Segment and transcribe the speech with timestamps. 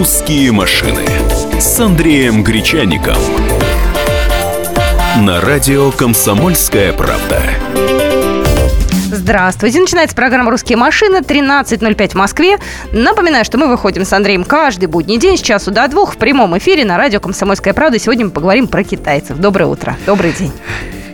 [0.00, 1.04] «Русские машины»
[1.60, 3.18] с Андреем Гречаником.
[5.18, 7.42] На радио «Комсомольская правда».
[9.12, 9.78] Здравствуйте.
[9.78, 11.18] Начинается программа «Русские машины».
[11.18, 12.56] 13.05 в Москве.
[12.92, 16.56] Напоминаю, что мы выходим с Андреем каждый будний день с часу до двух в прямом
[16.56, 17.98] эфире на радио «Комсомольская правда».
[17.98, 19.36] Сегодня мы поговорим про китайцев.
[19.36, 19.98] Доброе утро.
[20.06, 20.52] Добрый день.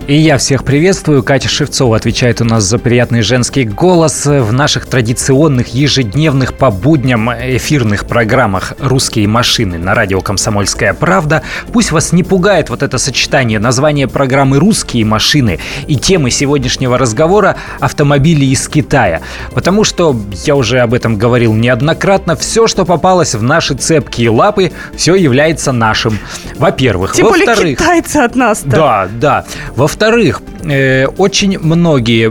[0.06, 1.24] И я всех приветствую.
[1.24, 7.28] Катя Шевцова отвечает у нас за приятный женский голос в наших традиционных ежедневных по будням
[7.32, 11.42] эфирных программах «Русские машины» на радио «Комсомольская правда».
[11.72, 17.56] Пусть вас не пугает вот это сочетание названия программы «Русские машины» и темы сегодняшнего разговора
[17.80, 19.22] «Автомобили из Китая».
[19.54, 24.70] Потому что, я уже об этом говорил неоднократно, все, что попалось в наши цепкие лапы,
[24.94, 26.20] все является нашим.
[26.58, 27.14] Во-первых.
[27.14, 28.70] Тем более китайцы от нас-то.
[28.70, 29.44] Да, да.
[29.74, 32.30] Во во-вторых, э, очень многие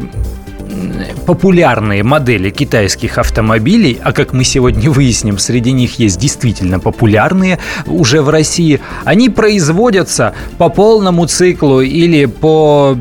[1.26, 8.22] популярные модели китайских автомобилей, а как мы сегодня выясним, среди них есть действительно популярные уже
[8.22, 12.98] в России, они производятся по полному циклу или по,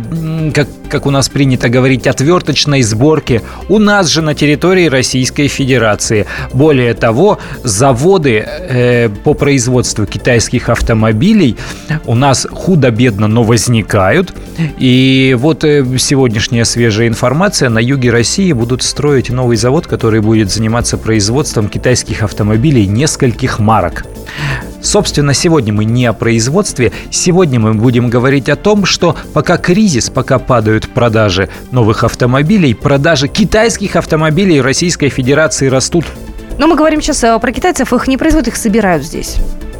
[0.55, 6.27] как, как у нас принято говорить, отверточной сборке у нас же на территории Российской Федерации.
[6.53, 11.57] Более того, заводы э, по производству китайских автомобилей
[12.07, 14.35] у нас худо-бедно, но возникают.
[14.79, 20.49] И вот э, сегодняшняя свежая информация на юге России будут строить новый завод, который будет
[20.49, 24.05] заниматься производством китайских автомобилей нескольких марок.
[24.81, 30.11] Собственно, сегодня мы не о производстве, сегодня мы будем говорить о том, что пока кризис,
[30.11, 36.05] пока падают продажи новых автомобилей, продажи китайских автомобилей Российской Федерации растут.
[36.57, 39.39] Но мы говорим сейчас э, про китайцев, их не производят, их собирают здесь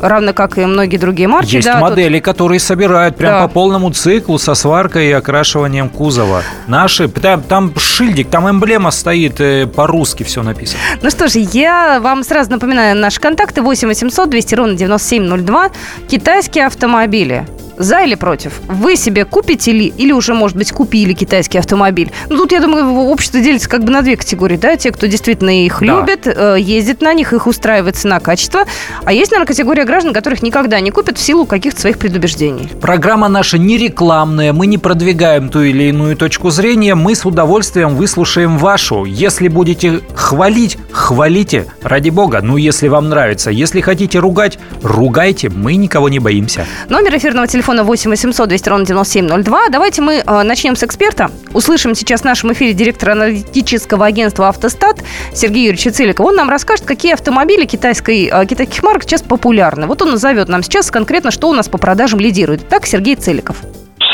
[0.09, 1.57] равно как и многие другие марки.
[1.57, 2.25] Есть да, модели, тут...
[2.25, 3.43] которые собирают прям да.
[3.43, 6.43] по полному циклу со сваркой и окрашиванием кузова.
[6.67, 10.81] Наши, там, там шильдик, там эмблема стоит, э, по-русски все написано.
[11.03, 15.71] Ну что ж, я вам сразу напоминаю наши контакты 8 800 200 ровно 9702.
[16.09, 17.47] Китайские автомобили
[17.79, 18.61] за или против?
[18.69, 22.11] Вы себе купите ли, или уже, может быть, купили китайский автомобиль?
[22.31, 24.77] Ну, тут, я думаю, общество делится как бы на две категории, да?
[24.77, 25.87] Те, кто действительно их да.
[25.87, 28.65] любит, э, ездит на них, их устраивает цена, качество.
[29.05, 32.71] А есть, наверное, категория граждан, которых никогда не купят в силу каких-то своих предубеждений.
[32.81, 37.97] Программа наша не рекламная, мы не продвигаем ту или иную точку зрения, мы с удовольствием
[37.97, 39.05] выслушаем вашу.
[39.05, 42.41] Если будете хвалить, хвалите, ради бога.
[42.43, 43.51] Ну, если вам нравится.
[43.51, 46.67] Если хотите ругать, ругайте, мы никого не боимся.
[46.89, 49.69] Номер эфирного телефона телефона 8 800 200 ровно 9702.
[49.71, 51.31] Давайте мы э, начнем с эксперта.
[51.55, 55.03] Услышим сейчас в нашем эфире директора аналитического агентства «Автостат»
[55.33, 56.29] Сергея Юрьевича Целикова.
[56.29, 59.87] Он нам расскажет, какие автомобили китайской, э, китайских марок сейчас популярны.
[59.87, 62.69] Вот он назовет нам сейчас конкретно, что у нас по продажам лидирует.
[62.69, 63.57] Так, Сергей Целиков.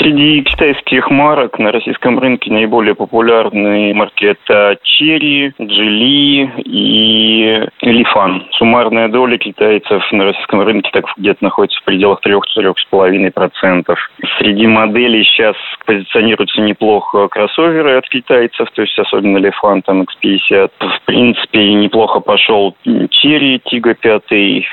[0.00, 8.46] Среди китайских марок на российском рынке наиболее популярные марки это Черри, Джили и Лифан.
[8.52, 13.94] Суммарная доля китайцев на российском рынке так где-то находится в пределах 3-3,5%.
[14.38, 20.70] Среди моделей сейчас позиционируются неплохо кроссоверы от китайцев, то есть особенно Лифан, там X50.
[20.80, 22.74] В принципе, неплохо пошел
[23.10, 24.22] Черри, Тига 5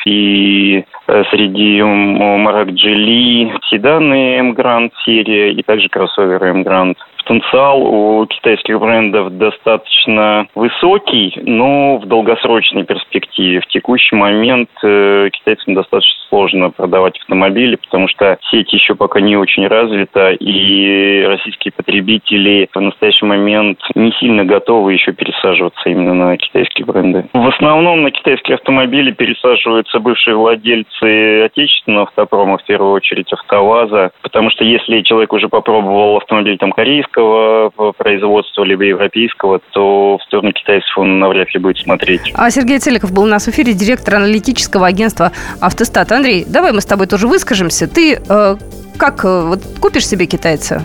[0.06, 8.80] и э, среди марок Джили седаны M-Grand серия и также кроссоверы M-Grand потенциал у китайских
[8.80, 13.60] брендов достаточно высокий, но в долгосрочной перспективе.
[13.60, 19.38] В текущий момент э, китайцам достаточно сложно продавать автомобили, потому что сеть еще пока не
[19.38, 26.38] очень развита, и российские потребители в настоящий момент не сильно готовы еще пересаживаться именно на
[26.38, 27.26] китайские бренды.
[27.34, 34.50] В основном на китайские автомобили пересаживаются бывшие владельцы отечественного автопрома, в первую очередь АвтоВАЗа, потому
[34.50, 40.98] что если человек уже попробовал автомобиль там корейского, производства, либо европейского, то в сторону китайцев
[40.98, 42.32] он навряд ли будет смотреть.
[42.36, 46.12] А Сергей Целиков был у нас в эфире, директор аналитического агентства «Автостат».
[46.18, 47.88] Андрей, давай мы с тобой тоже выскажемся.
[47.88, 48.58] Ты э,
[48.98, 50.84] как, э, вот купишь себе китайца?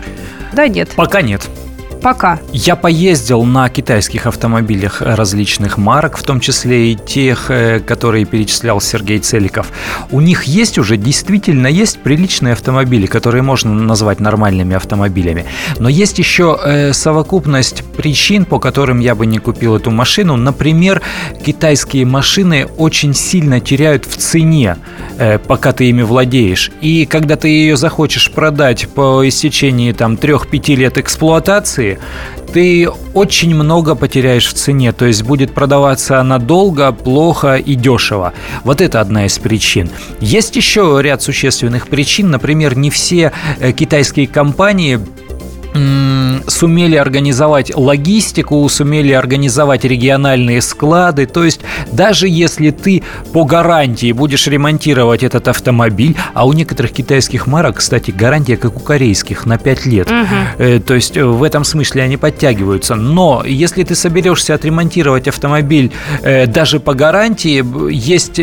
[0.53, 0.91] Да, нет?
[0.95, 1.49] Пока нет.
[2.03, 2.41] Пока.
[2.53, 8.81] Я поездил на китайских автомобилях различных марок, в том числе и тех, э, которые перечислял
[8.81, 9.69] Сергей Целиков.
[10.11, 15.45] У них есть уже, действительно есть приличные автомобили, которые можно назвать нормальными автомобилями.
[15.79, 20.37] Но есть еще э, совокупность причин, по которым я бы не купил эту машину.
[20.37, 21.01] Например,
[21.47, 24.77] китайские машины очень сильно теряют в цене,
[25.19, 26.73] э, пока ты ими владеешь.
[26.81, 31.92] И когда ты ее захочешь продать по истечении там 3-5 лет эксплуатации,
[32.53, 38.33] ты очень много потеряешь в цене, то есть будет продаваться она долго, плохо и дешево.
[38.65, 39.91] Вот это одна из причин.
[40.21, 45.01] Есть еще ряд существенных причин, например, не все э, китайские компании
[45.75, 51.27] сумели организовать логистику, сумели организовать региональные склады.
[51.27, 51.61] То есть
[51.91, 53.03] даже если ты
[53.33, 58.81] по гарантии будешь ремонтировать этот автомобиль, а у некоторых китайских марок, кстати, гарантия как у
[58.81, 60.11] корейских на 5 лет.
[60.11, 60.81] Угу.
[60.81, 62.95] То есть э, в этом смысле они подтягиваются.
[62.95, 65.93] Но если ты соберешься отремонтировать автомобиль
[66.23, 68.39] э, даже по гарантии, есть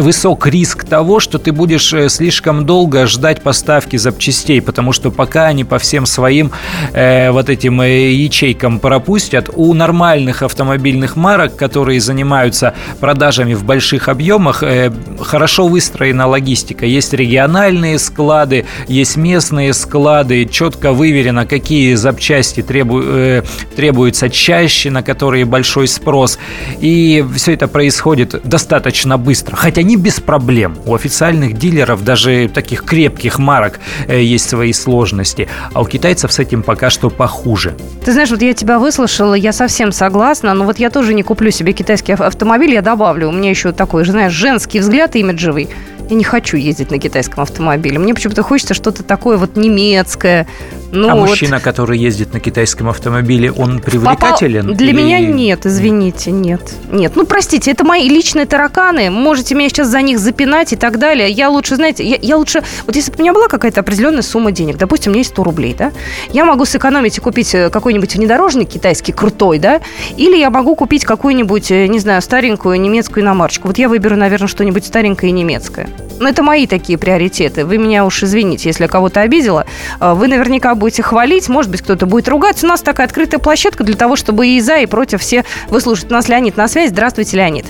[0.00, 5.64] высок риск того, что ты будешь слишком долго ждать поставки запчастей, потому что пока они
[5.64, 6.50] по всем своим
[6.94, 9.50] э, вот этим э, ячейкам пропустят.
[9.54, 14.90] У нормальных автомобильных марок, которые занимаются продажами в больших объемах, э,
[15.20, 16.86] хорошо выстроена логистика.
[16.86, 23.42] Есть региональные склады, есть местные склады, четко выверено, какие запчасти требу, э,
[23.76, 26.38] требуются чаще, на которые большой спрос.
[26.80, 30.78] И все это происходит достаточно быстро, хотя не без проблем.
[30.86, 35.48] У официальных дилеров, даже таких крепких марок, э, есть свои сложности.
[35.74, 37.74] А у китайцев с этим пока что похуже.
[38.04, 41.50] Ты знаешь, вот я тебя выслушала, я совсем согласна, но вот я тоже не куплю
[41.50, 43.28] себе китайский автомобиль, я добавлю.
[43.28, 45.68] У меня еще такой, знаешь, женский взгляд имиджевый.
[46.08, 47.98] Я не хочу ездить на китайском автомобиле.
[47.98, 50.46] Мне почему-то хочется что-то такое вот немецкое,
[50.92, 51.28] ну, а вот...
[51.28, 54.62] мужчина, который ездит на китайском автомобиле, он привлекателен?
[54.62, 54.76] Попал...
[54.76, 54.96] Для или...
[54.96, 56.60] меня нет, извините, нет.
[56.90, 59.10] Нет, ну простите, это мои личные тараканы.
[59.10, 61.30] Можете меня сейчас за них запинать и так далее.
[61.30, 62.62] Я лучше, знаете, я, я лучше...
[62.86, 65.44] Вот если бы у меня была какая-то определенная сумма денег, допустим, у меня есть 100
[65.44, 65.92] рублей, да,
[66.32, 69.80] я могу сэкономить и купить э, какой-нибудь внедорожник китайский крутой, да,
[70.16, 73.68] или я могу купить какую-нибудь, э, не знаю, старенькую немецкую иномарочку.
[73.68, 75.88] Вот я выберу, наверное, что-нибудь старенькое и немецкое.
[76.18, 77.64] Но это мои такие приоритеты.
[77.64, 79.66] Вы меня уж извините, если я кого-то обидела.
[80.00, 82.66] Э, вы наверняка будете хвалить, может быть, кто-то будет ругаться.
[82.66, 86.10] У нас такая открытая площадка для того, чтобы и за, и против все выслушать.
[86.10, 86.90] У нас Леонид на связи.
[86.90, 87.66] Здравствуйте, Леонид.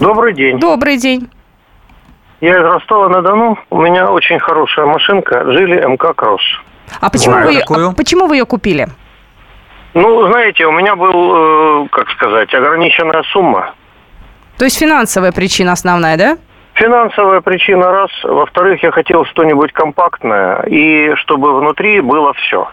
[0.00, 0.58] Добрый день.
[0.58, 1.28] Добрый день.
[2.40, 3.58] Я из Ростова-на-Дону.
[3.70, 5.44] У меня очень хорошая машинка.
[5.52, 6.42] Жили МК Кросс.
[7.00, 8.88] А почему, вы, а почему вы ее купили?
[9.94, 13.74] Ну, знаете, у меня был, э, как сказать, ограниченная сумма.
[14.58, 16.38] То есть финансовая причина основная, да?
[16.82, 18.10] Финансовая причина раз.
[18.24, 22.68] Во-вторых, я хотел что-нибудь компактное, и чтобы внутри было все.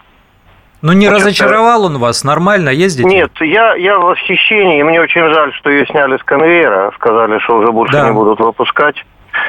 [0.82, 2.24] Ну, не Значит, разочаровал он вас?
[2.24, 3.08] Нормально ездите?
[3.08, 4.82] Нет, я, я в восхищении.
[4.82, 6.90] Мне очень жаль, что ее сняли с конвейера.
[6.96, 8.08] Сказали, что уже больше да.
[8.08, 8.96] не будут выпускать.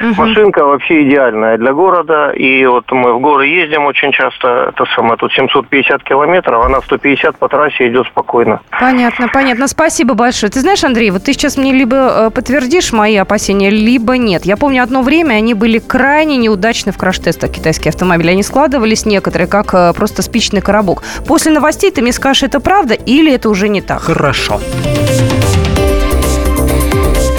[0.00, 0.14] Угу.
[0.16, 2.30] Машинка вообще идеальная для города.
[2.30, 4.72] И вот мы в горы ездим очень часто.
[4.72, 8.60] Это самое, тут 750 километров, она 150 по трассе идет спокойно.
[8.78, 9.68] Понятно, понятно.
[9.68, 10.50] Спасибо большое.
[10.50, 14.44] Ты знаешь, Андрей, вот ты сейчас мне либо э, подтвердишь мои опасения, либо нет.
[14.44, 18.30] Я помню, одно время они были крайне неудачны в краш-тестах китайские автомобили.
[18.30, 21.02] Они складывались некоторые как э, просто спичный коробок.
[21.26, 24.02] После новостей ты мне скажешь, это правда или это уже не так?
[24.02, 24.60] Хорошо.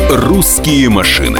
[0.10, 1.40] «Русские машины»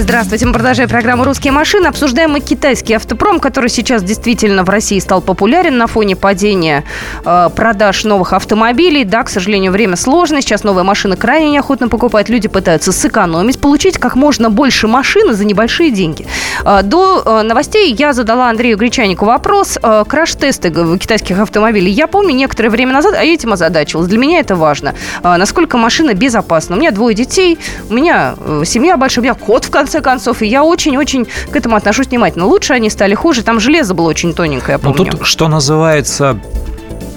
[0.00, 1.88] Здравствуйте, мы продолжаем программу «Русские машины».
[1.88, 6.84] Обсуждаем мы китайский автопром, который сейчас действительно в России стал популярен на фоне падения
[7.24, 9.02] э, продаж новых автомобилей.
[9.04, 10.40] Да, к сожалению, время сложное.
[10.40, 12.28] Сейчас новые машины крайне неохотно покупают.
[12.28, 16.28] Люди пытаются сэкономить, получить как можно больше машины за небольшие деньги.
[16.64, 19.78] Э, до э, новостей я задала Андрею Гречанику вопрос.
[19.82, 21.90] Э, краш-тесты китайских автомобилей.
[21.90, 24.06] Я помню некоторое время назад, а я этим озадачилась.
[24.06, 24.94] Для меня это важно.
[25.24, 26.76] Э, насколько машина безопасна.
[26.76, 27.58] У меня двое детей,
[27.90, 30.42] у меня э, семья большая, у меня кот в конце конце концов.
[30.42, 32.44] И я очень-очень к этому отношусь внимательно.
[32.44, 33.42] Лучше они стали, хуже.
[33.42, 35.04] Там железо было очень тоненькое, я помню.
[35.04, 36.38] Ну, тут, что называется...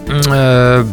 [0.07, 0.85] Э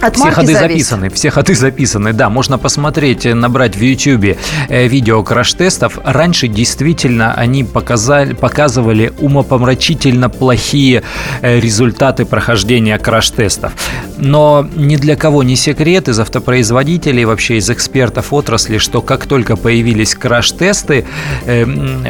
[0.00, 0.60] От все ходы зависит.
[0.60, 4.38] записаны, все ходы записаны, да, можно посмотреть, э, набрать в YouTube
[4.68, 5.98] э, видео краш-тестов.
[6.04, 11.02] Раньше действительно они показали, показывали умопомрачительно плохие
[11.42, 13.72] э, результаты прохождения краш-тестов.
[14.18, 19.56] Но ни для кого не секрет из автопроизводителей, вообще из экспертов отрасли, что как только
[19.56, 21.04] появились краш-тесты,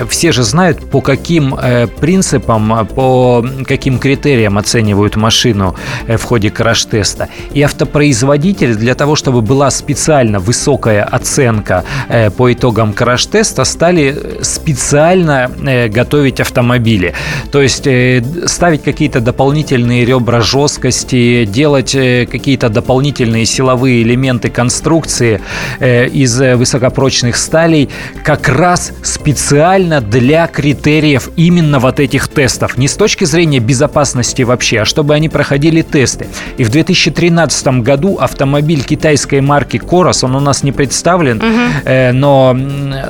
[0.08, 1.56] все же знают, по каким
[2.00, 5.74] принципам, по каким критериям оценивают машину
[6.06, 7.28] в ходе краш-теста.
[7.52, 14.14] И авто автопроизводитель для того, чтобы была специально высокая оценка э, по итогам краш-теста, стали
[14.42, 17.14] специально э, готовить автомобили.
[17.52, 25.40] То есть э, ставить какие-то дополнительные ребра жесткости, делать какие-то дополнительные силовые элементы конструкции
[25.80, 27.88] из высокопрочных сталей
[28.24, 32.76] как раз специально для критериев именно вот этих тестов.
[32.78, 36.26] Не с точки зрения безопасности вообще, а чтобы они проходили тесты.
[36.56, 42.16] И в 2013 году автомобиль китайской марки Корос, он у нас не представлен, угу.
[42.16, 42.56] но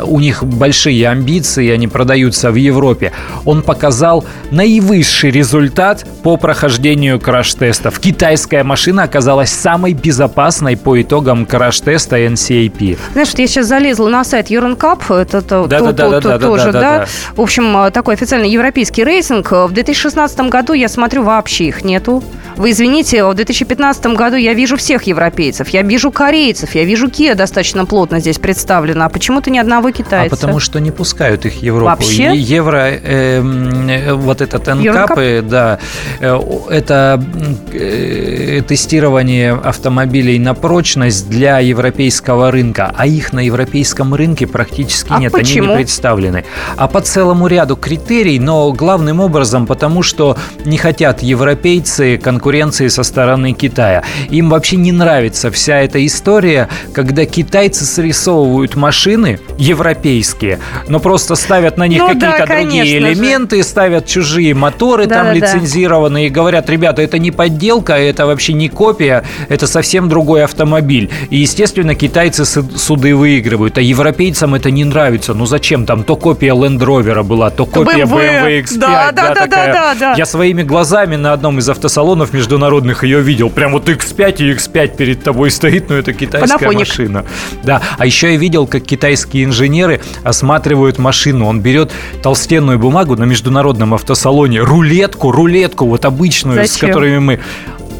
[0.04, 3.12] у них большие амбиции, они продаются в Европе.
[3.44, 7.98] Он показал наивысший результат по прохождению краш-тестов.
[8.00, 12.98] Китайская машина оказалась самой безопасной по итогам краш-теста NCAP.
[13.12, 16.20] Знаешь, вот я сейчас залезла на сайт Euroncap, это то, да, то, да, то, да,
[16.20, 17.06] то, да, тоже, да, да, да, да.
[17.36, 19.52] В общем, такой официальный европейский рейтинг.
[19.52, 22.22] В 2016 году, я смотрю, вообще их нету.
[22.58, 27.36] Вы извините, в 2015 году я вижу всех европейцев, я вижу корейцев, я вижу Kia
[27.36, 30.34] достаточно плотно здесь представлена, а почему-то ни одного китайца.
[30.34, 31.90] А потому что не пускают их в Европу.
[31.90, 32.36] Вообще?
[32.36, 35.78] Евро, э, э, вот этот НКАП, да,
[36.18, 37.24] э, это
[37.72, 45.20] э, тестирование автомобилей на прочность для европейского рынка, а их на европейском рынке практически а
[45.20, 45.66] нет, почему?
[45.66, 46.44] они не представлены.
[46.76, 52.88] А по целому ряду критерий, но главным образом потому, что не хотят европейцы конкурировать конкуренции
[52.88, 54.02] со стороны Китая.
[54.30, 61.76] Им вообще не нравится вся эта история, когда китайцы срисовывают машины европейские, но просто ставят
[61.76, 63.64] на них ну, какие-то да, другие элементы, же.
[63.64, 68.54] ставят чужие моторы да, там да, лицензированные и говорят, ребята, это не подделка, это вообще
[68.54, 71.10] не копия, это совсем другой автомобиль.
[71.28, 75.34] И, естественно, китайцы суды выигрывают, а европейцам это не нравится.
[75.34, 76.02] Ну зачем там?
[76.02, 78.78] То копия Land Rover была, то копия BMW, BMW X5.
[78.78, 80.14] Да, да, да, да, да, да.
[80.16, 83.50] Я своими глазами на одном из автосалонов международных ее видел.
[83.50, 86.88] Прям вот X5 и X5 перед тобой стоит, но это китайская Панафоник.
[86.88, 87.24] машина.
[87.64, 91.46] Да, а еще я видел, как китайские инженеры осматривают машину.
[91.46, 91.92] Он берет
[92.22, 96.74] толстенную бумагу на международном автосалоне, рулетку, рулетку вот обычную, Зачем?
[96.76, 97.40] с которыми мы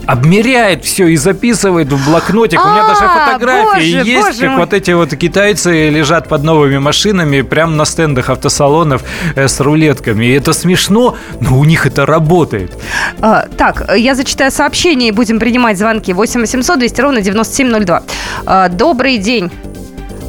[0.08, 2.58] обмеряет все и записывает в блокнотик.
[2.64, 7.42] У меня даже А, фотографии есть, как вот эти вот китайцы лежат под новыми машинами
[7.42, 9.02] прямо на стендах автосалонов
[9.36, 10.24] э, с рулетками.
[10.24, 12.72] И это смешно, но у них это работает.
[13.20, 16.14] А, так, я зачитаю сообщение и будем принимать звонки.
[16.14, 18.02] 8 800 200 ровно 9702.
[18.46, 19.50] А, добрый день.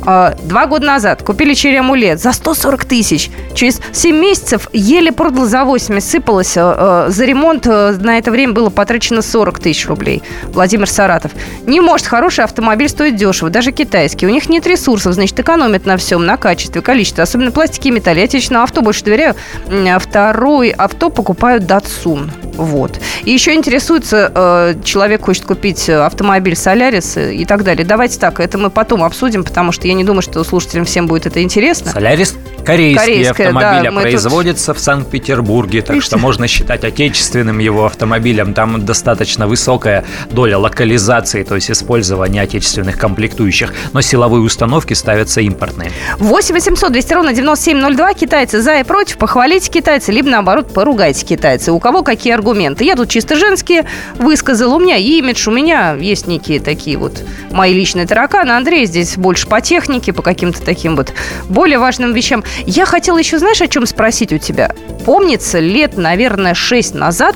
[0.05, 3.29] А, Два года назад купили черри амулет за 140 тысяч.
[3.53, 6.57] Через 7 месяцев еле продал за 80, сыпалось.
[6.57, 10.21] а, а, За ремонт а, на это время было потрачено 40 тысяч рублей.
[10.47, 11.31] Владимир Саратов.
[11.65, 14.25] Не может хороший автомобиль стоить дешево, даже китайский.
[14.25, 18.19] У них нет ресурсов, значит, экономят на всем, на качестве, количестве, особенно пластике и металле.
[18.21, 19.35] Я отечественному авто больше доверяю.
[19.69, 22.31] А Второй авто покупают Датсун.
[22.55, 22.99] Вот.
[23.23, 27.85] И еще интересуется, э, человек хочет купить э, автомобиль Солярис и так далее.
[27.85, 31.25] Давайте так, это мы потом обсудим, потому что я не думаю, что слушателям всем будет
[31.25, 31.91] это интересно.
[31.91, 37.85] Солярис корейский Корейская, автомобиль, да, мы производится в Санкт-Петербурге, так что можно считать отечественным его
[37.85, 38.53] автомобилем.
[38.53, 45.91] Там достаточно высокая доля локализации, то есть использования отечественных комплектующих, но силовые установки ставятся импортные.
[46.17, 48.13] 8 800 200 ровно 9702.
[48.13, 49.17] Китайцы за и против.
[49.17, 51.71] Похвалите китайца, либо наоборот поругайте китайцы.
[51.71, 52.83] У кого какие аргументы?
[52.83, 53.85] Я тут чисто женские
[54.17, 54.73] высказал.
[54.73, 58.51] У меня имидж, у меня есть некие такие вот мои личные тараканы.
[58.51, 61.13] Андрей здесь больше по технике, по каким-то таким вот
[61.47, 62.43] более важным вещам.
[62.65, 64.73] Я хотела еще, знаешь, о чем спросить у тебя?
[65.05, 67.35] Помнится, лет, наверное, 6 назад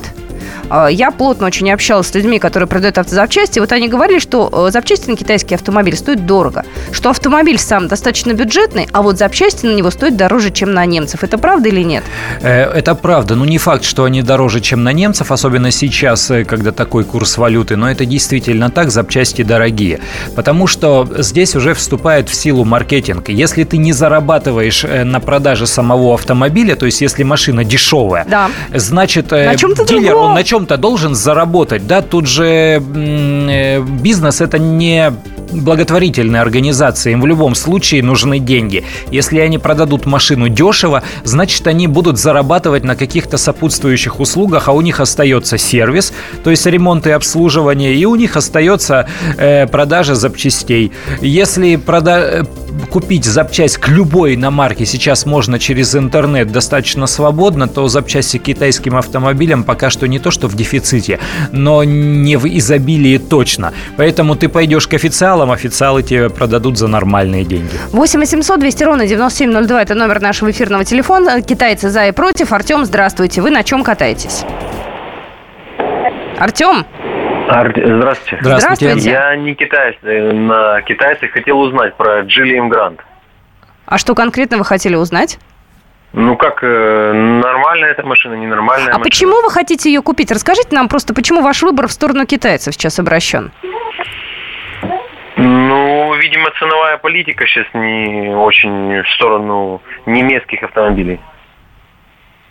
[0.89, 3.59] я плотно очень общалась с людьми, которые продают автозапчасти.
[3.59, 6.65] Вот они говорили, что э, запчасти на китайский автомобиль стоят дорого.
[6.91, 11.23] Что автомобиль сам достаточно бюджетный, а вот запчасти на него стоят дороже, чем на немцев.
[11.23, 12.03] Это правда или нет?
[12.41, 13.35] Э, Это правда.
[13.35, 17.37] Ну, не факт, что они дороже, чем на немцев, особенно сейчас, э, когда такой курс
[17.37, 19.99] валюты, но это действительно так, запчасти дорогие.
[20.35, 23.29] Потому что здесь уже вступает в силу маркетинг.
[23.29, 28.49] Если ты не зарабатываешь на продаже самого автомобиля, то есть если машина дешевая, Да.
[28.73, 30.29] значит, На дилер, другом.
[30.29, 35.11] он на чем-то должен заработать, да, тут же э, бизнес это не
[35.51, 38.83] благотворительные организации, им в любом случае нужны деньги.
[39.11, 44.81] Если они продадут машину дешево, значит, они будут зарабатывать на каких-то сопутствующих услугах, а у
[44.81, 49.07] них остается сервис, то есть ремонт и обслуживание, и у них остается
[49.37, 50.91] э, продажа запчастей.
[51.21, 52.45] Если прода
[52.89, 58.95] купить запчасть к любой иномарке сейчас можно через интернет достаточно свободно, то запчасти к китайским
[58.95, 61.19] автомобилям пока что не то, что в дефиците,
[61.51, 63.73] но не в изобилии точно.
[63.97, 64.93] Поэтому ты пойдешь к
[65.43, 67.77] официалам, официалы тебе продадут за нормальные деньги.
[67.91, 71.41] 8 800 200 ровно 9702– это номер нашего эфирного телефона.
[71.41, 72.51] Китайцы за и против.
[72.53, 73.41] Артем, здравствуйте.
[73.41, 74.45] Вы на чем катаетесь?
[76.37, 76.85] Артем?
[77.49, 77.73] Ар...
[77.75, 78.37] Здравствуйте.
[78.41, 79.09] Здравствуйте.
[79.11, 79.95] Я не китаец.
[80.03, 83.01] Э, на китайцах хотел узнать про Джиллием Грант.
[83.85, 85.39] А что конкретно вы хотели узнать?
[86.13, 89.03] Ну как, э, нормальная эта машина, ненормальная А машина?
[89.03, 90.31] почему вы хотите ее купить?
[90.31, 93.51] Расскажите нам просто, почему ваш выбор в сторону китайцев сейчас обращен?
[95.73, 101.19] Ну, видимо, ценовая политика сейчас не очень в сторону немецких автомобилей.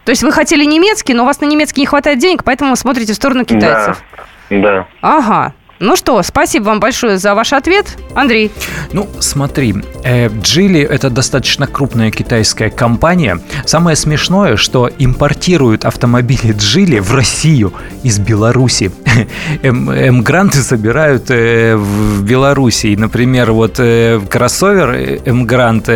[0.05, 2.77] То есть вы хотели немецкий, но у вас на немецкий не хватает денег, поэтому вы
[2.77, 4.03] смотрите в сторону китайцев.
[4.51, 4.87] Да, да.
[5.03, 5.55] Ага.
[5.83, 7.99] Ну что, спасибо вам большое за ваш ответ.
[8.15, 8.53] Андрей.
[8.93, 9.75] Ну, смотри,
[10.05, 13.41] э, Джили это достаточно крупная китайская компания.
[13.67, 17.73] Самое смешное, что импортируют автомобили Джили в Россию
[18.05, 18.93] из Беларуси.
[19.65, 22.95] М-гранты собирают э, в Беларуси.
[22.97, 25.89] Например, вот э, кроссовер М-грант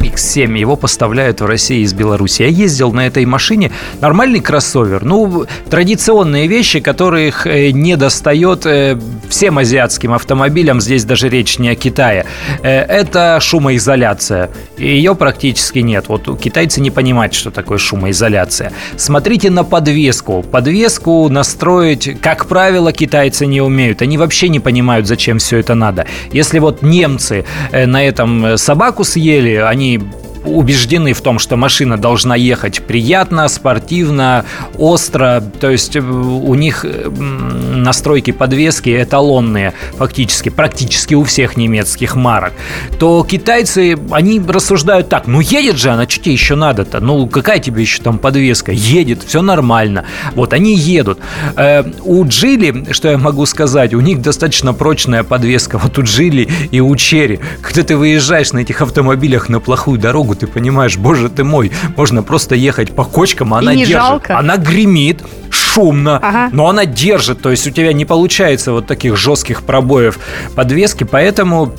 [0.00, 2.42] X7, его поставляют в России из Беларуси.
[2.42, 3.70] Я ездил на этой машине,
[4.00, 11.28] нормальный кроссовер, ну, традиционные вещи, которых э, не достает э, всем азиатским автомобилям, здесь даже
[11.28, 12.26] речь не о Китае.
[12.62, 16.06] Э, это шумоизоляция, ее практически нет.
[16.08, 18.72] Вот китайцы не понимают, что такое шумоизоляция.
[18.96, 20.42] Смотрите на подвеску.
[20.42, 24.02] Подвеску настроить, как правило, китайцы не умеют.
[24.02, 26.06] Они вообще не понимают, зачем все это надо.
[26.32, 29.98] Если вот немцы на этом собаку съели, они они
[30.44, 34.44] убеждены в том, что машина должна ехать приятно, спортивно,
[34.78, 35.42] остро.
[35.60, 42.52] То есть э, у них настройки подвески эталонные фактически, практически у всех немецких марок.
[42.98, 47.00] То китайцы, они рассуждают так, ну едет же она, что тебе еще надо-то?
[47.00, 48.72] Ну какая тебе еще там подвеска?
[48.72, 50.04] Едет, все нормально.
[50.34, 51.18] Вот они едут.
[51.56, 55.78] Э, у Джили, что я могу сказать, у них достаточно прочная подвеска.
[55.78, 57.40] Вот у Джили и у Черри.
[57.60, 62.22] Когда ты выезжаешь на этих автомобилях на плохую дорогу, ты понимаешь, боже ты мой, можно
[62.22, 63.94] просто ехать по кочкам, а она держит.
[63.96, 64.38] жалко.
[64.38, 66.48] Она гремит, шумно, Ага.
[66.52, 70.18] но она держит, то есть у тебя не получается вот таких жестких пробоев
[70.54, 71.72] подвески, поэтому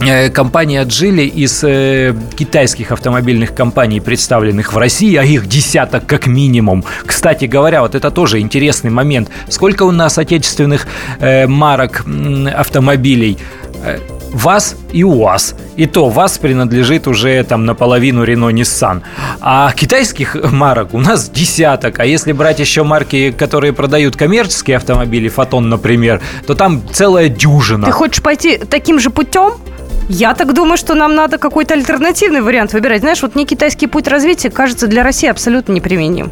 [0.00, 6.26] э, компания Джили из э, китайских автомобильных компаний, представленных в России, а их десяток как
[6.26, 6.84] минимум.
[7.06, 9.28] Кстати говоря, вот это тоже интересный момент.
[9.48, 10.86] Сколько у нас отечественных
[11.20, 13.38] э, марок м, автомобилей?
[14.32, 15.54] ВАЗ и УАЗ.
[15.76, 19.02] И то ВАЗ принадлежит уже там наполовину Рено Nissan.
[19.40, 22.00] А китайских марок у нас десяток.
[22.00, 27.86] А если брать еще марки, которые продают коммерческие автомобили, Фотон, например, то там целая дюжина.
[27.86, 29.54] Ты хочешь пойти таким же путем?
[30.08, 33.00] Я так думаю, что нам надо какой-то альтернативный вариант выбирать.
[33.00, 36.30] Знаешь, вот мне китайский путь развития кажется для России абсолютно неприменим.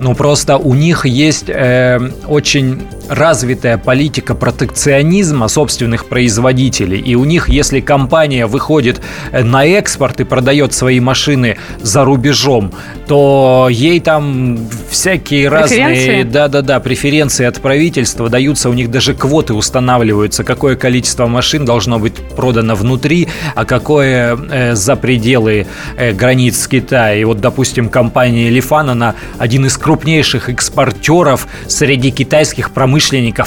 [0.00, 7.00] Ну, просто у них есть э, очень развитая политика протекционизма собственных производителей.
[7.00, 9.00] И у них, если компания выходит
[9.32, 12.72] э, на экспорт и продает свои машины за рубежом,
[13.06, 14.58] то ей там
[14.90, 16.24] всякие разные...
[16.24, 22.14] Да-да-да, преференции от правительства даются, у них даже квоты устанавливаются, какое количество машин должно быть
[22.36, 25.66] продано внутри, а какое э, за пределы
[25.96, 27.14] э, границ Китая.
[27.14, 32.95] И вот, допустим, компания Лифан, она один из крупнейших экспортеров среди китайских промышленников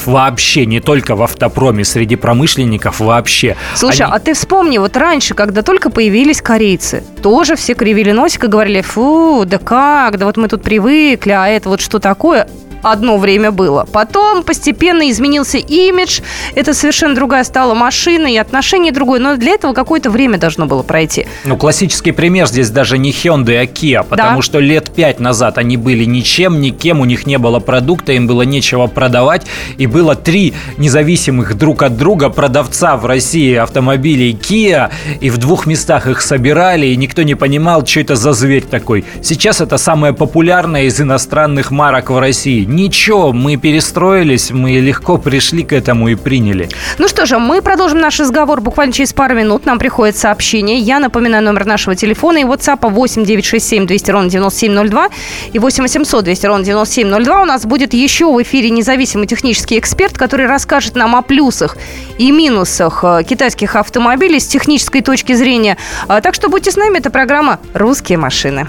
[0.07, 3.55] вообще, не только в автопроме, среди промышленников вообще.
[3.75, 8.43] Слушай, Они- а ты вспомни, вот раньше, когда только появились корейцы, тоже все кривили носик
[8.45, 12.47] и говорили, фу, да как, да вот мы тут привыкли, а это вот что такое?
[12.81, 13.85] Одно время было.
[13.91, 16.21] Потом постепенно изменился имидж,
[16.55, 20.83] это совершенно другая стала машина и отношение другое, но для этого какое-то время должно было
[20.83, 21.25] пройти.
[21.45, 24.41] Ну, классический пример здесь даже не Hyundai, а Kia, потому Да.
[24.41, 28.43] что лет пять назад они были ничем, никем, у них не было продукта, им было
[28.43, 29.45] нечего продавать,
[29.77, 34.89] и было три независимых друг от друга продавца в России автомобилей Kia,
[35.19, 39.05] и в двух местах их собирали, и никто не понимал, что это за зверь такой.
[39.21, 42.65] Сейчас это самая популярная из иностранных марок в России.
[42.69, 46.69] Ничего, мы перестроились, мы легко пришли к этому и приняли.
[46.99, 49.65] Ну что же, мы продолжим наш разговор буквально через пару минут.
[49.65, 50.77] Нам приходит сообщение.
[50.77, 55.09] Я напоминаю номер нашего телефона и WhatsApp 8 967 200 ровно 9702
[55.51, 57.41] и 8 800 200 ровно 9702.
[57.41, 61.75] У нас будет еще в эфире независимый технический эксперт, который расскажет нам о плюсах
[62.19, 65.75] и минусах э, китайских автомобилей с технической точки зрения.
[66.07, 68.67] А, так что будьте с нами, это программа «Русские машины».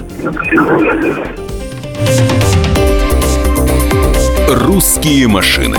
[4.48, 5.78] «Русские машины»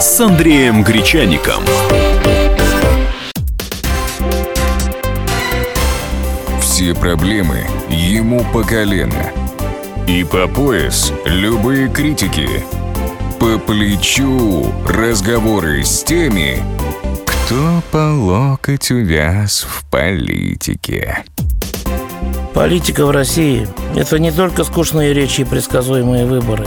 [0.00, 1.62] с Андреем Гречаником.
[6.60, 9.32] Все проблемы ему по колено.
[10.06, 12.48] И по пояс любые критики.
[13.40, 16.62] По плечу разговоры с теми,
[17.26, 21.24] кто по локоть увяз в политике.
[22.54, 26.66] Политика в России– это не только скучные речи и предсказуемые выборы.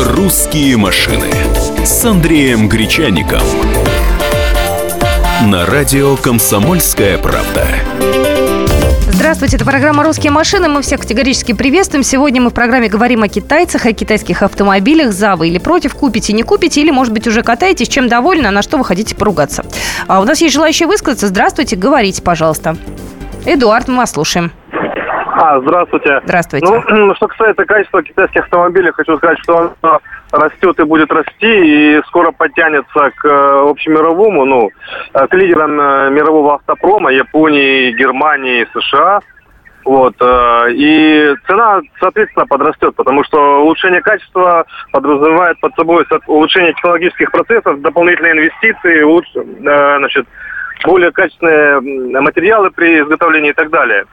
[0.00, 1.26] «Русские машины»
[1.84, 3.40] с Андреем Гречаником.
[5.44, 7.66] На радио «Комсомольская правда».
[9.10, 10.68] Здравствуйте, это программа «Русские машины».
[10.68, 12.04] Мы всех категорически приветствуем.
[12.04, 15.12] Сегодня мы в программе говорим о китайцах, о китайских автомобилях.
[15.12, 18.52] За вы или против, купите, не купите, или, может быть, уже катаетесь, чем довольны, а
[18.52, 19.64] на что вы хотите поругаться.
[20.06, 21.26] А у нас есть желающие высказаться.
[21.26, 22.76] Здравствуйте, говорите, пожалуйста.
[23.46, 24.52] Эдуард, мы вас слушаем.
[25.40, 26.20] А, здравствуйте.
[26.24, 26.66] Здравствуйте.
[26.66, 30.00] Ну, что касается качества китайских автомобилей, хочу сказать, что оно
[30.32, 34.70] растет и будет расти, и скоро подтянется к э, общемировому, ну,
[35.14, 39.20] э, к лидерам э, мирового автопрома, Японии, Германии, США.
[39.84, 40.16] Вот.
[40.20, 48.32] И цена, соответственно, подрастет, потому что улучшение качества подразумевает под собой улучшение технологических процессов, дополнительные
[48.32, 50.26] инвестиции, луч, значит,
[50.84, 54.04] более качественные материалы при изготовлении и так далее.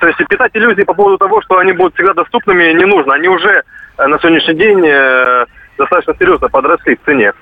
[0.00, 3.14] То есть питать иллюзии по поводу того, что они будут всегда доступными, не нужно.
[3.14, 3.62] Они уже
[3.98, 7.32] э, на сегодняшний день э, достаточно серьезно подросли в цене.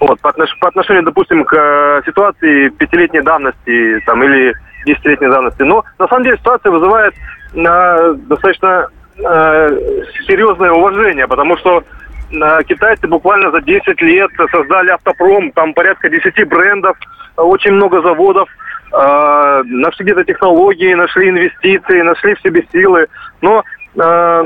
[0.00, 4.54] Вот, по, отнош, по отношению, допустим, к э, ситуации пятилетней давности там, или
[4.86, 5.62] десятилетней давности.
[5.62, 7.14] Но на самом деле ситуация вызывает
[7.54, 9.78] э, достаточно э,
[10.26, 11.84] серьезное уважение, потому что
[12.30, 16.96] э, китайцы буквально за 10 лет создали автопром, там порядка 10 брендов,
[17.36, 18.48] очень много заводов–
[18.92, 23.06] э, нашли где-то технологии, нашли инвестиции, нашли в себе силы.
[23.40, 23.62] Но
[23.94, 24.42] э,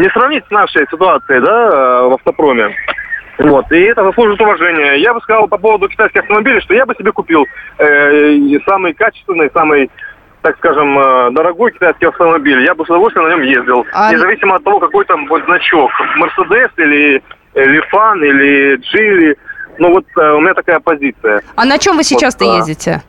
[0.00, 2.74] не сравнить с нашей ситуацией, да, в автопроме.
[3.38, 4.94] Вот, и это заслуживает уважения.
[4.94, 7.46] Я бы сказал по поводу китайских автомобилей, что я бы себе купил
[7.78, 9.90] э, самый качественный, самый
[10.42, 13.86] так скажем, э, дорогой китайский автомобиль, я бы с удовольствием на нем ездил.
[13.94, 14.12] А...
[14.12, 15.90] Независимо от того, какой там будет значок.
[16.16, 17.22] Мерседес или
[17.54, 19.36] Лифан или Джили.
[19.78, 21.42] Ну вот э, у меня такая позиция.
[21.56, 23.02] А на чем вы сейчас-то вот, ездите?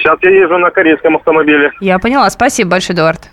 [0.00, 1.72] Сейчас я езжу на корейском автомобиле.
[1.80, 2.28] Я поняла.
[2.30, 3.30] Спасибо большое, Эдуард.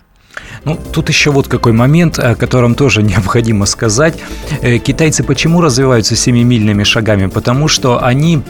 [0.64, 4.20] Ну, тут еще вот какой момент, о котором тоже необходимо сказать.
[4.62, 7.26] Э, китайцы почему развиваются семимильными шагами?
[7.26, 8.42] Потому что они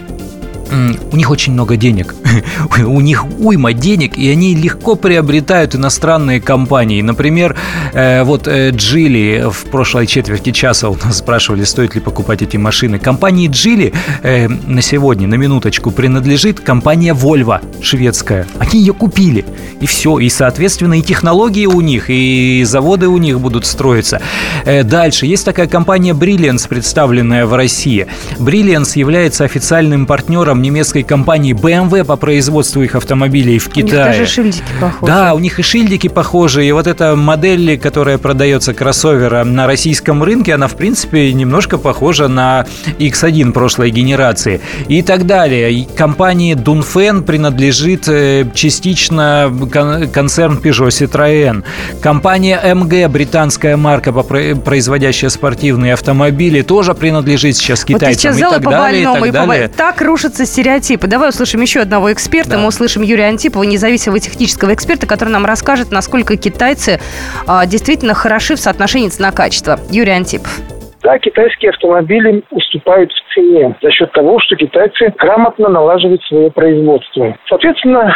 [1.13, 2.15] у них очень много денег.
[2.79, 7.03] у них уйма денег, и они легко приобретают иностранные компании.
[7.03, 7.57] Например,
[7.93, 12.57] э, вот э, Джили в прошлой четверти часа у нас спрашивали, стоит ли покупать эти
[12.57, 12.99] машины.
[12.99, 18.47] Компании Джили э, на сегодня, на минуточку, принадлежит компания Volvo, шведская.
[18.59, 19.45] Они ее купили,
[19.81, 20.19] и все.
[20.19, 24.21] И, соответственно, и технологии у них, и заводы у них будут строиться.
[24.65, 25.27] Дальше.
[25.27, 28.07] Есть такая компания Brilliance, представленная в России.
[28.39, 33.83] Brilliance является официальным партнером директором немецкой компании BMW по производству их автомобилей в Китае.
[33.83, 35.13] У них даже шильдики похожи.
[35.13, 36.67] Да, у них и шильдики похожи.
[36.67, 42.29] И вот эта модель, которая продается кроссовера на российском рынке, она, в принципе, немножко похожа
[42.29, 42.67] на
[42.99, 44.61] X1 прошлой генерации.
[44.89, 45.73] И так далее.
[45.73, 49.53] И компании Dunfen принадлежит э, частично
[50.13, 51.65] концерн Peugeot Citroën.
[52.01, 58.33] Компания MG, британская марка, производящая спортивные автомобили, тоже принадлежит сейчас китайцам.
[58.33, 59.69] Вот и так далее, и так далее.
[59.69, 61.07] Так рушится стереотипы.
[61.07, 62.53] Давай услышим еще одного эксперта.
[62.53, 62.59] Да.
[62.59, 66.99] Мы услышим Юрия Антипова, независимого технического эксперта, который нам расскажет, насколько китайцы
[67.47, 69.79] а, действительно хороши в соотношении цена-качество.
[69.91, 70.51] Юрий Антипов.
[71.03, 77.37] да, китайские автомобили уступают в цене за счет того, что китайцы грамотно налаживают свое производство.
[77.49, 78.15] Соответственно,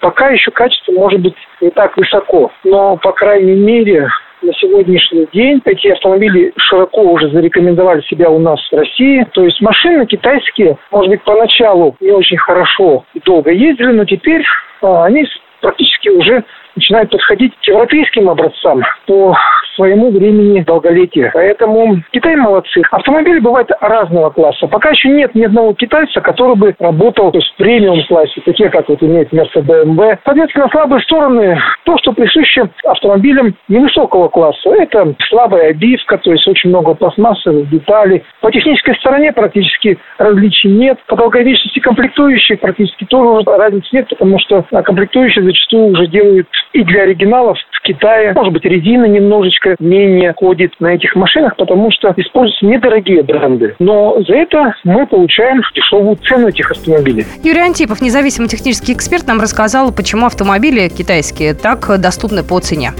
[0.00, 4.08] пока еще качество может быть не так высоко, но, по крайней мере,
[4.42, 9.26] на сегодняшний день эти автомобили широко уже зарекомендовали себя у нас в России.
[9.32, 14.42] То есть машины китайские, может быть, поначалу не очень хорошо и долго ездили, но теперь
[14.82, 15.26] а, они
[15.60, 16.44] практически уже
[16.76, 19.36] начинают подходить к европейским образцам по
[19.80, 21.30] своему времени долголетия.
[21.32, 22.82] Поэтому Китай молодцы.
[22.90, 24.66] Автомобили бывают разного класса.
[24.66, 29.32] Пока еще нет ни одного китайца, который бы работал в премиум-классе, такие, как вот имеет
[29.32, 30.18] Mercedes BMW.
[30.24, 34.70] Соответственно, слабые стороны то, что присуще автомобилям невысокого класса.
[34.70, 38.22] Это слабая обивка, то есть очень много пластмассовых деталей.
[38.40, 40.98] По технической стороне практически различий нет.
[41.06, 47.02] По долговечности комплектующих практически тоже разницы нет, потому что комплектующие зачастую уже делают и для
[47.02, 52.66] оригиналов в Китае, может быть, резина немножечко менее ходит на этих машинах, потому что используются
[52.66, 53.74] недорогие бренды.
[53.78, 57.24] Но за это мы получаем дешевую цену этих автомобилей.
[57.42, 62.92] Юрий Антипов, независимый технический эксперт, нам рассказал, почему автомобили китайские так доступны по цене.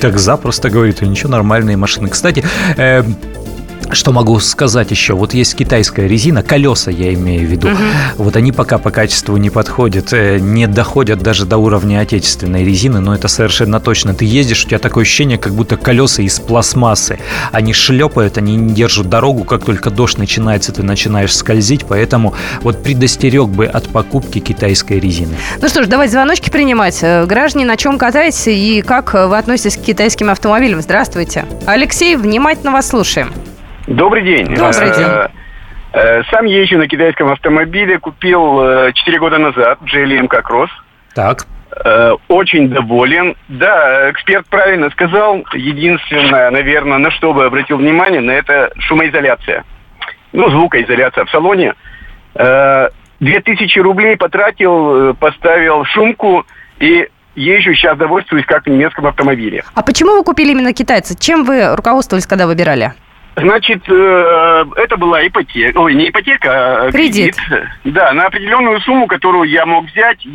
[0.00, 2.08] Так запросто говорит, ничего, нормальные машины.
[2.08, 2.42] Кстати,
[2.76, 3.02] э,
[3.92, 5.14] что могу сказать еще?
[5.14, 7.68] Вот есть китайская резина, колеса я имею в виду.
[7.68, 7.76] Угу.
[8.18, 13.00] Вот они пока по качеству не подходят, э, не доходят даже до уровня отечественной резины,
[13.00, 14.14] но это совершенно точно.
[14.14, 17.18] Ты ездишь, у тебя такое ощущение, как будто колеса из пластмассы.
[17.52, 22.82] Они шлепают, они не держат дорогу, как только дождь начинается, ты начинаешь скользить, поэтому вот
[22.82, 25.36] предостерег бы от покупки китайской резины.
[25.60, 26.98] Ну что ж, давайте звоночки принимать.
[27.02, 30.82] Э, граждане, на чем катаетесь и как вы относитесь к китайским автомобилям?
[30.82, 31.46] Здравствуйте.
[31.66, 33.32] Алексей, внимательно вас слушаем.
[33.86, 34.46] Добрый день.
[34.46, 35.06] Добрый день.
[35.06, 35.28] Э,
[35.92, 40.70] э, сам езжу на китайском автомобиле, купил 4 э, года назад GLM как рос.
[41.14, 41.46] Так.
[42.28, 43.36] Очень доволен.
[43.48, 45.44] Да, эксперт правильно сказал.
[45.52, 49.64] Единственное, наверное, на что бы обратил внимание, на это шумоизоляция.
[50.32, 51.74] Ну, звукоизоляция в салоне.
[52.34, 56.46] 2000 рублей потратил, поставил шумку
[56.78, 59.62] и езжу сейчас довольствуюсь как в немецком автомобиле.
[59.74, 61.18] А почему вы купили именно китайца?
[61.18, 62.94] Чем вы руководствовались, когда выбирали?
[63.36, 67.36] Значит, э, это была ипотека, ой, не ипотека, а кредит.
[67.36, 67.68] кредит.
[67.84, 70.24] Да, на определенную сумму, которую я мог взять.
[70.24, 70.30] Э,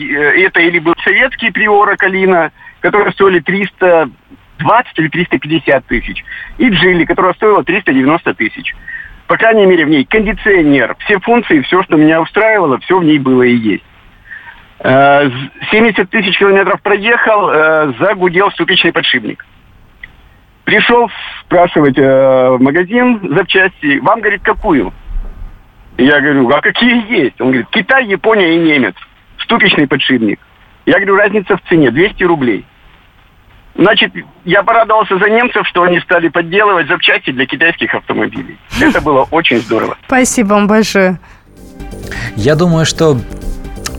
[0.46, 6.24] это или был советский приора Калина, которые стоили 320 или 350 тысяч.
[6.60, 8.76] И Джили, которая стоила 390 тысяч.
[9.26, 13.18] По крайней мере, в ней кондиционер, все функции, все, что меня устраивало, все в ней
[13.18, 13.84] было и есть.
[14.80, 19.44] 70 э, тысяч километров проехал, загудел ступичный подшипник.
[20.64, 21.10] Пришел
[21.42, 24.00] спрашивать э, в магазин запчасти.
[24.00, 24.94] Вам, говорит, какую?
[25.98, 27.40] Я говорю, а какие есть?
[27.42, 28.96] Он говорит, Китай, Япония и немец.
[29.40, 30.40] Ступичный подшипник.
[30.86, 32.66] Я говорю, разница в цене 200 рублей.
[33.76, 38.58] Значит, я порадовался за немцев, что они стали подделывать запчасти для китайских автомобилей.
[38.82, 39.98] Это было очень здорово.
[40.06, 41.20] Спасибо вам большое.
[42.36, 43.18] Я думаю, что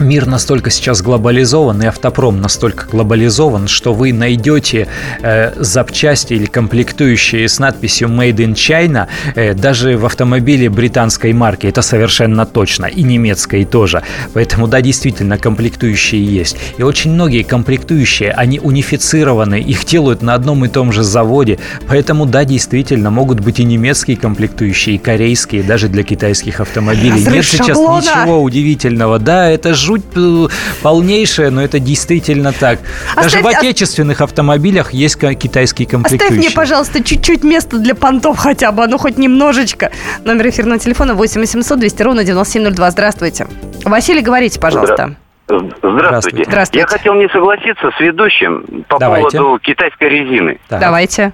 [0.03, 4.89] мир настолько сейчас глобализован, и автопром настолько глобализован, что вы найдете
[5.23, 11.67] э, запчасти или комплектующие с надписью Made in China э, даже в автомобиле британской марки.
[11.67, 12.87] Это совершенно точно.
[12.87, 14.03] И немецкой тоже.
[14.35, 16.57] Поэтому, да, действительно, комплектующие есть.
[16.79, 21.59] И очень многие комплектующие, они унифицированы, их делают на одном и том же заводе.
[21.87, 27.13] Поэтому, да, действительно, могут быть и немецкие комплектующие, и корейские, даже для китайских автомобилей.
[27.13, 28.01] Разрыв Нет сейчас шаблона.
[28.01, 29.19] ничего удивительного.
[29.19, 30.49] Да, это жуть жуть э,
[30.83, 32.81] полнейшая, но это действительно так.
[33.15, 36.39] Даже Оставь, в отечественных автомобилях есть китайские комплектующие.
[36.39, 39.91] Оставь мне, пожалуйста, чуть-чуть места для понтов хотя бы, ну хоть немножечко.
[40.25, 42.91] Номер эфирного телефона 8 800 200 ровно 9702.
[42.91, 43.47] Здравствуйте.
[43.85, 45.17] Василий, говорите, пожалуйста.
[45.49, 46.45] Здравствуйте.
[46.47, 46.79] Здравствуйте.
[46.81, 49.39] Я хотел не согласиться с ведущим по Давайте.
[49.39, 50.59] поводу китайской резины.
[50.69, 50.81] Так.
[50.81, 51.33] Давайте.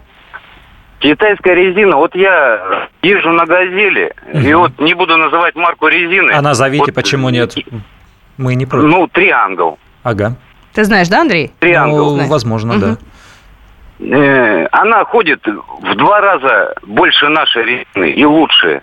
[0.99, 4.38] Китайская резина, вот я езжу на «Газели», угу.
[4.40, 6.33] и вот не буду называть марку резины.
[6.33, 7.55] А назовите, вот, почему нет?
[8.38, 8.88] Мы не против.
[8.88, 9.79] Ну, триангл.
[10.03, 10.37] Ага.
[10.72, 11.53] Ты знаешь, да, Андрей?
[11.59, 12.16] Триангл.
[12.16, 12.81] Ну, возможно, угу.
[12.81, 12.96] да.
[14.01, 18.83] Э, она ходит в два раза больше нашей резины и лучше.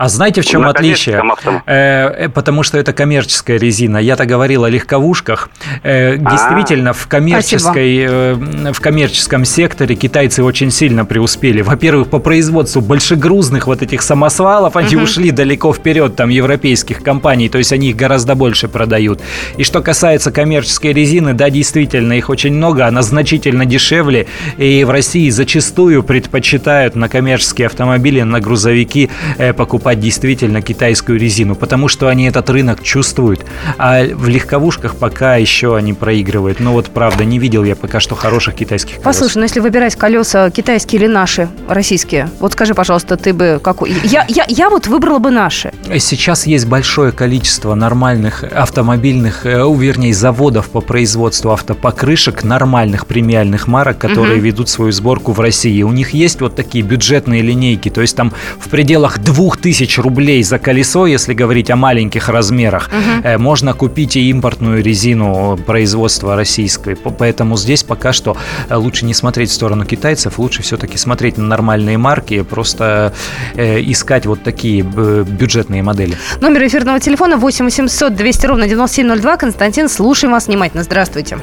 [0.00, 1.22] А знаете, в чем На отличие?
[1.66, 3.98] Э, э, потому что это коммерческая резина.
[3.98, 5.50] Я-то говорил о легковушках.
[5.82, 11.60] Э, действительно, в, коммерческой, э, в коммерческом секторе китайцы очень сильно преуспели.
[11.60, 15.04] Во-первых, по производству большегрузных вот этих самосвалов они угу.
[15.04, 19.20] ушли далеко вперед там европейских компаний, то есть они их гораздо больше продают.
[19.58, 24.88] И что касается коммерческой резины, да, действительно, их очень много, она значительно дешевле, и в
[24.88, 29.10] России зачастую предпочитают на коммерческие автомобили, на грузовики
[29.58, 33.44] покупать покупать действительно китайскую резину, потому что они этот рынок чувствуют.
[33.78, 36.60] А в легковушках пока еще они проигрывают.
[36.60, 39.04] Но вот правда, не видел я пока что хороших китайских колес.
[39.04, 43.92] Послушай, ну если выбирать колеса китайские или наши, российские, вот скажи, пожалуйста, ты бы какой?
[44.04, 45.72] Я, я, я вот выбрала бы наши.
[45.98, 53.98] Сейчас есть большое количество нормальных автомобильных, э, вернее, заводов по производству автопокрышек, нормальных премиальных марок,
[53.98, 54.46] которые угу.
[54.46, 55.82] ведут свою сборку в России.
[55.82, 60.58] У них есть вот такие бюджетные линейки, то есть там в пределах 2000 рублей за
[60.58, 63.38] колесо, если говорить о маленьких размерах, угу.
[63.38, 66.96] можно купить и импортную резину производства российской.
[66.96, 68.36] Поэтому здесь пока что
[68.68, 73.12] э, лучше не смотреть в сторону китайцев, лучше все-таки смотреть на нормальные марки, просто
[73.54, 76.16] э, искать вот такие бюджетные модели.
[76.40, 79.36] Номер эфирного телефона 8 800 200 ровно 9702.
[79.36, 80.82] Константин, слушаем вас внимательно.
[80.82, 81.38] Здравствуйте.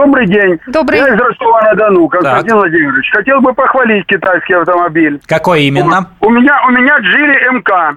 [0.00, 0.58] Добрый день.
[0.66, 0.98] Добрый.
[0.98, 2.56] Я из Ростова-на-Дону, Константин так.
[2.56, 3.10] Владимирович.
[3.12, 5.20] Хотел бы похвалить китайский автомобиль.
[5.26, 6.08] Какой именно?
[6.20, 7.96] У, у меня у меня Джили МК.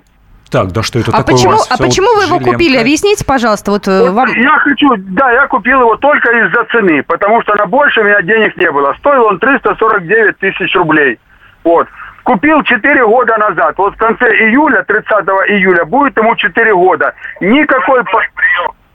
[0.52, 1.36] Так, да что это а такое?
[1.36, 2.76] Почему, а почему вы его купили?
[2.78, 3.72] Объясните, пожалуйста.
[3.72, 4.28] Вот, э, вот вам...
[4.36, 8.22] Я хочу, да, я купил его только из-за цены, потому что на больше у меня
[8.22, 8.94] денег не было.
[9.00, 11.18] Стоил он 349 тысяч рублей.
[11.63, 11.88] Вот.
[12.24, 13.76] Купил 4 года назад.
[13.78, 15.10] Вот в конце июля, 30
[15.48, 17.13] июля, будет ему 4 года.
[17.39, 18.04] Никакой,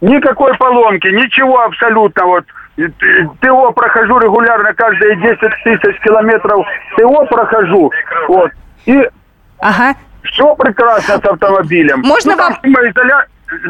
[0.02, 2.24] никакой поломки, ничего абсолютно.
[2.26, 2.44] Вот
[3.40, 6.64] ТО прохожу регулярно каждые 10 тысяч километров.
[6.96, 7.90] ТО прохожу.
[8.28, 8.52] Вот.
[8.86, 9.08] И
[9.58, 9.96] ага.
[10.22, 12.00] все прекрасно с автомобилем.
[12.02, 12.54] Можно ну, вам...
[12.62, 13.26] Шумоизоля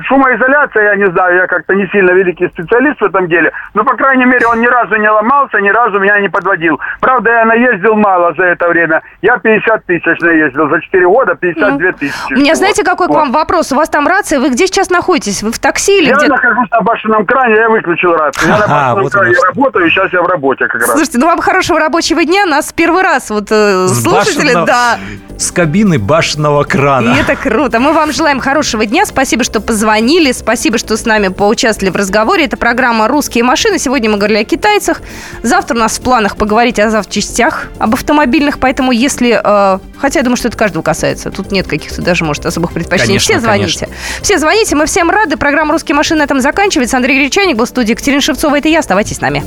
[0.07, 3.95] шумоизоляция, я не знаю, я как-то не сильно великий специалист в этом деле, но, по
[3.97, 6.81] крайней мере, он ни разу не ломался, ни разу меня не подводил.
[7.01, 9.03] Правда, я наездил мало за это время.
[9.23, 12.33] Я 50 тысяч наездил за 4 года, 52 тысячи.
[12.33, 13.15] У меня, знаете, какой вот.
[13.15, 13.73] к вам вопрос?
[13.73, 15.43] У вас там рация, вы где сейчас находитесь?
[15.43, 16.27] Вы в такси или я где?
[16.27, 18.49] Я нахожусь на башенном кране, я выключил рацию.
[18.49, 20.91] Я на башенном вот кране работаю, сейчас я в работе как раз.
[20.91, 22.47] Слушайте, ну вам хорошего рабочего дня.
[22.47, 24.67] Нас первый раз вот э, слушатели, башенного...
[24.67, 24.99] да.
[25.39, 27.15] С кабины башенного крана.
[27.15, 27.79] И это круто.
[27.79, 29.07] Мы вам желаем хорошего дня.
[29.07, 30.33] Спасибо, что позвонили.
[30.33, 32.45] Спасибо, что с нами поучаствовали в разговоре.
[32.45, 33.79] Это программа «Русские машины».
[33.79, 35.01] Сегодня мы говорили о китайцах.
[35.45, 38.59] Завтра у нас в планах поговорить о запчастях, об автомобильных.
[38.59, 39.41] Поэтому если...
[39.43, 41.31] Э, хотя я думаю, что это каждого касается.
[41.31, 43.21] Тут нет каких-то даже, может, особых предпочтений.
[43.21, 43.87] Конечно, все звоните.
[43.87, 44.23] Конечно.
[44.23, 44.75] Все звоните.
[44.75, 45.37] Мы всем рады.
[45.37, 46.97] Программа «Русские машины» на этом заканчивается.
[46.97, 47.93] Андрей Гречаник был в студии.
[47.93, 48.59] Екатерина Шевцова.
[48.59, 48.81] Это я.
[48.81, 49.45] Оставайтесь с нами.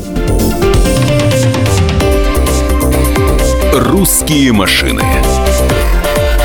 [3.73, 5.03] «Русские машины»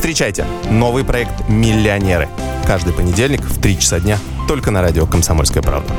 [0.00, 2.26] Встречайте новый проект «Миллионеры».
[2.66, 4.16] Каждый понедельник в 3 часа дня
[4.48, 5.92] только на радио «Комсомольская правда».